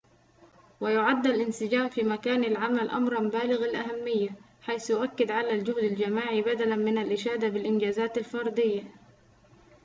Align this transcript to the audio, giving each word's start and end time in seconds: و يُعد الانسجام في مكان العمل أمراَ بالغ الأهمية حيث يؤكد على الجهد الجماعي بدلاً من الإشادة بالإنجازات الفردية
و 0.81 0.87
يُعد 0.89 1.27
الانسجام 1.27 1.89
في 1.89 2.03
مكان 2.03 2.43
العمل 2.43 2.89
أمراَ 2.89 3.19
بالغ 3.19 3.65
الأهمية 3.65 4.29
حيث 4.61 4.89
يؤكد 4.89 5.31
على 5.31 5.51
الجهد 5.53 5.77
الجماعي 5.77 6.41
بدلاً 6.41 6.75
من 6.75 6.97
الإشادة 6.97 7.49
بالإنجازات 7.49 8.17
الفردية 8.17 8.83